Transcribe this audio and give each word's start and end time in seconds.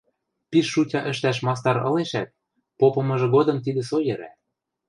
Пиш 0.49 0.65
шутя 0.73 0.99
ӹштӓш 1.11 1.37
мастар 1.45 1.77
ылешӓт, 1.87 2.29
попымыжы 2.79 3.27
годым 3.35 3.57
тидӹ 3.65 3.81
со 3.89 3.97
йӹрӓ. 4.07 4.31